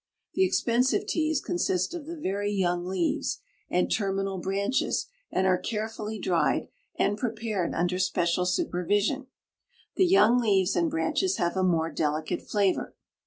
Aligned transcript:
The 0.33 0.43
expensive 0.43 1.05
teas 1.05 1.39
consist 1.39 1.93
of 1.93 2.07
the 2.07 2.17
very 2.17 2.51
young 2.51 2.87
leaves 2.87 3.39
and 3.69 3.91
terminal 3.91 4.39
branches 4.39 5.05
and 5.31 5.45
are 5.45 5.59
carefully 5.59 6.17
dried 6.17 6.69
and 6.95 7.19
prepared 7.19 7.75
under 7.75 7.99
special 7.99 8.47
supervision. 8.47 9.27
The 9.97 10.07
young 10.07 10.39
leaves 10.39 10.75
and 10.75 10.89
branches 10.89 11.37
have 11.37 11.55
a 11.55 11.61
more 11.63 11.91
delicate 11.91 12.41
flavor. 12.41 12.95